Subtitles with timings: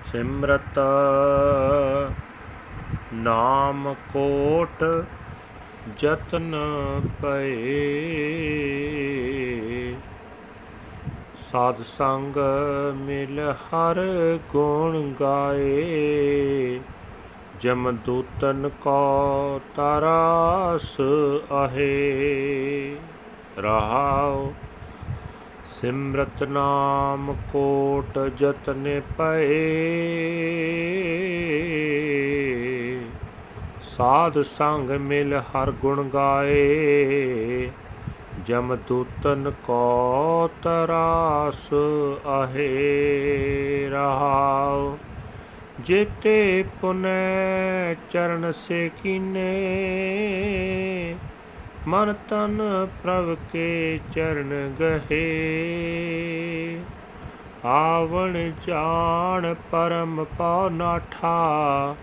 [0.06, 0.80] ਸਿਮਰਤ
[3.14, 4.84] ਨਾਮ ਕੋਟ
[5.98, 6.56] ਜਤਨ
[7.22, 7.74] ਪਏ
[11.52, 12.38] ਸਾਧ ਸੰਗ
[12.96, 14.02] ਮਿਲ ਹਰ
[14.52, 16.80] ਗੁਣ ਗਾਏ।
[17.62, 20.98] ਜਮ ਦੂਤਨ ਕੋ ਤਰਾਸ
[21.66, 22.96] ਅਹੇ।
[23.60, 24.54] ਰਹਾਉ
[25.70, 29.54] ਸਿਮਰਤ ਨਾਮ ਕੋਟ ਜਤਨ ਪਏ
[33.98, 37.70] ਸਾਧ ਸੰਗ ਮਿਲ ਹਰ ਗੁਣ ਗਾਏ।
[38.46, 41.74] ਜਮ ਦੂਤਨ ਕੋ ਤਰਾਸ
[42.44, 44.98] ਅਹੇ ਰਹਾਉ।
[45.80, 49.56] ਜੇਤੇ ਪੁਨੈ ਚਰਨ ਸੇ ਕੀਨੇ।
[51.88, 55.24] ਮਨ ਤਨ ਪ੍ਰਭ ਕੇ ਚਰਨ ਗਹੇ।
[57.66, 61.96] ਆਵਣ ਜਾਣ ਪਰਮ ਪਉ ਨਾਠਾ।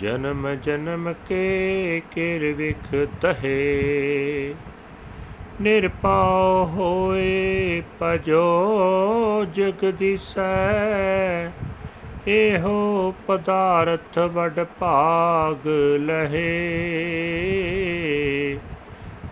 [0.00, 4.54] ਜਨਮ ਜਨਮ ਕੇ ਕਿਰ ਵਿਖ ਤਹੇ।
[5.62, 8.44] ਨਿਰਪਾਉ ਹੋਏ ਪਜੋ
[9.54, 11.50] ਜਗਦੀਸੈ,
[12.26, 15.66] ਇਹੋ ਪਦਾਰਥ ਵਡ ਭਾਗ
[15.98, 16.48] ਲਹੇ।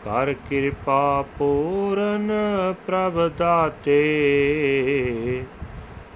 [0.04, 2.30] ਕਰ ਕਿਰਪਾ ਪੂਰਨ
[2.86, 4.02] ਪ੍ਰਭ ਦਾਤੇ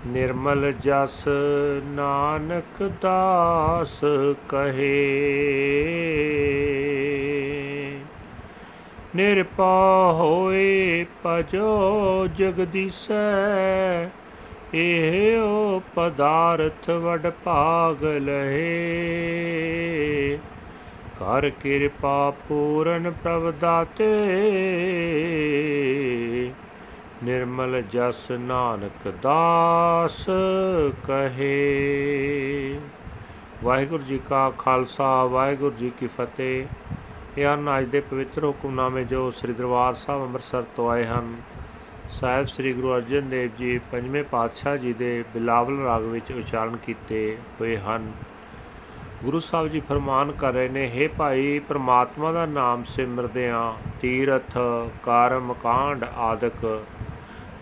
[0.07, 1.25] ਨਿਰਮਲ ਜਸ
[1.85, 4.01] ਨਾਨਕ ਦਾਸ
[4.49, 5.03] ਕਹੇ।
[9.17, 14.09] ਨਿਰਪਾ ਹੋਏ ਭਜੋ ਜਗਦੀਸੈ,
[14.75, 18.79] ਇਹੋ ਪਦਾਰਥ ਵਡ ਭਾਗ ਲਹੇ।
[21.21, 24.11] ਕਰ ਕਿਰਪਾ ਪੂਰਨ ਪ੍ਰਭ ਦਾਤੇ
[27.25, 30.25] ਨਿਰਮਲ ਜਸ ਨਾਨਕ ਦਾਸ
[31.07, 32.79] ਕਹੇ।
[33.65, 36.67] ਵਾਹਿਗੁਰੂ ਜੀ ਕਾ ਖਾਲਸਾ, ਵਾਹਿਗੁਰੂ ਜੀ ਕੀ ਫਤਿਹ।
[37.39, 41.35] ਇਹ ਹਨ ਅੱਜ ਦੇ ਪਵਿੱਤਰ ਹੁਕਮਨਾਮੇ ਜੋ ਸ੍ਰੀ ਦਰਬਾਰ ਸਾਹਿਬ ਅੰਮ੍ਰਿਤਸਰ ਤੋਂ ਆਏ ਹਨ,
[42.11, 47.39] ਸਾਹਿਬ ਸ੍ਰੀ ਗੁਰੂ ਅਰਜਨ ਦੇਵ ਜੀ ਪੰਜਵੇਂ ਪਾਤਸ਼ਾਹ ਜੀ ਦੇ ਬਿਲਾਵਲ ਰਾਗ ਵਿੱਚ ਉਚਾਰਨ ਕੀਤੇ
[47.61, 48.13] ਹੋਏ ਹਨ।
[49.25, 54.59] ਗੁਰੂ ਸਾਹਿਬ ਜੀ ਫਰਮਾਨ ਕਰ ਰਹੇ ਨੇ हे ਭਾਈ, ਪ੍ਰਮਾਤਮਾ ਦਾ ਨਾਮ ਸਿਮਰਦਿਆਂ, ਤੀਰਥ,
[55.03, 56.85] ਕਰਮ, ਕਾਂਡ ਆਦਿਕ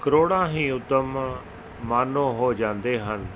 [0.05, 1.37] ਕਰੋੜਾਂ ਹੀ ਉਦਮ
[1.85, 3.27] ਮਾਨੋ ਹੋ ਜਾਂਦੇ ਹਨ।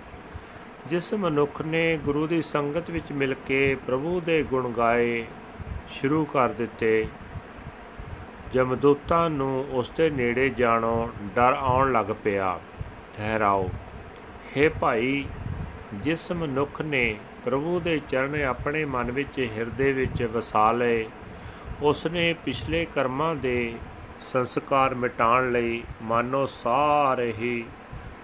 [0.87, 5.25] ਜਿਸ ਮਨੁੱਖ ਨੇ ਗੁਰੂ ਦੀ ਸੰਗਤ ਵਿੱਚ ਮਿਲ ਕੇ ਪ੍ਰਭੂ ਦੇ ਗੁਣ ਗਾਏ
[5.91, 7.07] ਸ਼ੁਰੂ ਕਰ ਦਿੱਤੇ,
[8.53, 12.61] ਜਮਦੂਤਾਂ ਨੂੰ ਉਸ ਦੇ ਨੇੜੇ ਜਾਣੋਂ, ਡਰ ਆਉਣ ਲੱਗ ਪਿਆ।
[13.17, 13.69] ਠਹਿਰਾਓ।
[14.57, 15.25] हे ਭਾਈ,
[15.95, 21.07] ਜਿਸ ਮਨੁੱਖ ਨੇ ਪ੍ਰਭੂ ਦੇ ਚਰਨ ਆਪਣੇ ਮਨ ਵਿੱਚ ਹਿਰਦੇ ਵਿੱਚ ਵਸਾ ਲਏ
[21.83, 23.75] ਉਸ ਨੇ ਪਿਛਲੇ ਕਰਮਾਂ ਦੇ
[24.21, 27.65] ਸੰਸਕਾਰ ਮਿਟਾਉਣ ਲਈ ਮਾਨੋ ਸਾਰੇ ਹੀ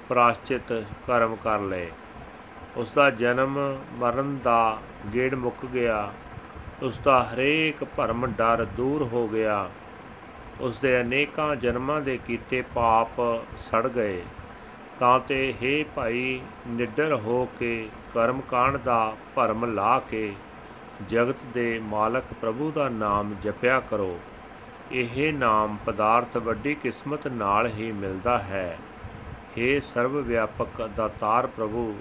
[0.09, 0.73] ਪ੍ਰਾਸ਼ਚਿਤ
[1.07, 1.91] ਕਰਮ ਕਰ ਲਏ।
[2.77, 4.79] ਉਸ ਦਾ ਜਨਮ ਮਰਨ ਦਾ
[5.15, 6.13] ਗੇੜ ਮੁੱਕ ਗਿਆ।
[6.83, 9.71] ਉਸ ਦਾ ਹਰੇਕ ਭਰਮ ਡਰ ਦੂਰ ਹੋ ਗਿਆ।
[10.61, 13.21] ਉਸ ਦੇ ਅਨੇਕਾਂ ਜਨਮਾਂ ਦੇ ਕੀਤੇ ਪਾਪ
[13.59, 14.23] ਸੜ ਗਏ।
[15.01, 20.35] ਤਾਂ ਤੇ हे ਭਾਈ, ਨਿਡਰ ਹੋ ਕੇ ਕਰਮ ਕਾਂਡ ਦਾ ਭਰਮ ਲਾ ਕੇ
[21.09, 24.21] ਜਗਤ ਦੇ ਮਾਲਕ ਪ੍ਰਭੂ ਦਾ ਨਾਮ ਜਪਿਆ ਕਰੋ।
[24.93, 28.79] ਇਹ ਨਾਮ ਪਦਾਰਥ ਵੱਡੀ ਕਿਸਮਤ ਨਾਲ ਹੀ ਮਿਲਦਾ ਹੈ
[29.57, 31.95] हे ਸਰਵ ਵਿਆਪਕ ਦਾਤਾਰ ਪ੍ਰਭੂ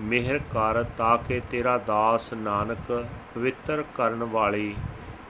[0.00, 2.92] ਮਿਹਰ ਕਰ ਤਾਂ ਕਿ ਤੇਰਾ ਦਾਸ ਨਾਨਕ
[3.34, 4.74] ਪਵਿੱਤਰ ਕਰਨ ਵਾਲੀ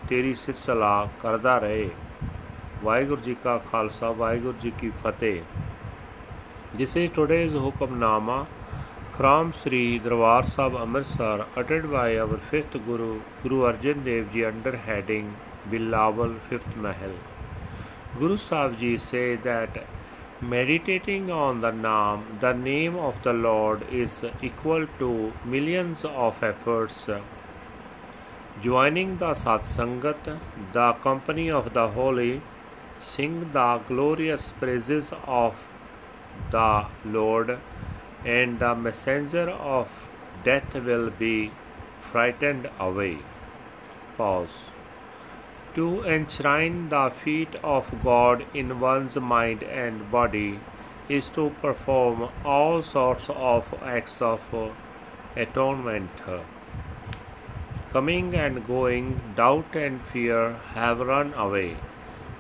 [0.09, 1.91] ਤੇਰੀ ਸਿਫਤਸਲਾ ਕਰਦਾ ਰਹੇ
[2.85, 5.43] ਵਾਹਿਗੁਰੂ ਜੀ ਕਾ ਖਾਲਸਾ ਵਾਹਿਗੁਰੂ ਜੀ ਕੀ ਫਤਿਹ
[6.75, 8.45] This is today's hukamnama
[9.15, 13.09] from Sri Darbar Sahib Amritsar uttered by our fifth Guru
[13.43, 15.27] Guru Arjan Dev Ji under heading
[15.69, 17.13] Bilawal Fifth Mahal.
[18.19, 19.87] Guru Sahib Ji say that
[20.41, 27.09] meditating on the Naam, the name of the Lord is equal to millions of efforts.
[28.63, 30.39] Joining the Satsangat,
[30.73, 32.43] the company of the holy,
[32.99, 35.55] sing the glorious praises of
[36.51, 37.59] the Lord,
[38.25, 39.89] and the messenger of
[40.45, 41.53] death will be
[42.11, 43.19] frightened away.
[44.17, 44.49] Pause.
[45.77, 50.59] To enshrine the feet of God in one's mind and body
[51.09, 54.41] is to perform all sorts of acts of
[55.37, 56.11] atonement.
[57.93, 61.77] Coming and going, doubt and fear have run away,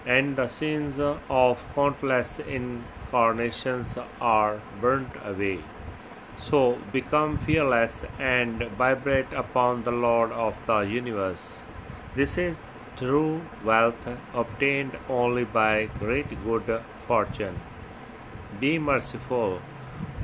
[0.04, 5.60] and the sins of countless incarnations are burnt away.
[6.38, 11.58] So become fearless and vibrate upon the Lord of the universe.
[12.16, 12.56] This is
[12.99, 17.59] true wealth obtained only by great good fortune.
[18.59, 19.59] Be merciful,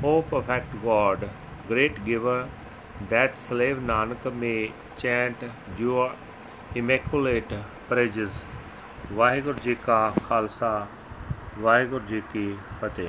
[0.02, 1.28] O perfect God,
[1.68, 2.48] great giver,
[3.10, 5.36] that slave Nanak may chant
[5.78, 6.12] your
[6.74, 7.54] immaculate
[7.88, 8.42] praises.
[9.12, 10.86] Waheguru ji ਕਾ ਖਾਲਸਾ
[11.58, 13.08] ਵਾਹਿਗੁਰੂ ਜੀ ਕੀ ਫਤਿਹ